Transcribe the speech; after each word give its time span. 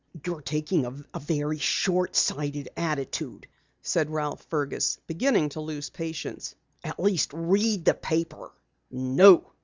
"You're 0.25 0.41
taking 0.41 1.03
a 1.13 1.19
very 1.19 1.59
short 1.59 2.15
sighted 2.15 2.69
attitude," 2.75 3.47
said 3.83 4.09
Ralph 4.09 4.43
Fergus, 4.49 4.97
beginning 5.05 5.49
to 5.49 5.61
lose 5.61 5.91
patience. 5.91 6.55
"At 6.83 6.99
least 6.99 7.29
read 7.33 7.85
the 7.85 7.93
paper." 7.93 8.51
"No." 8.89 9.45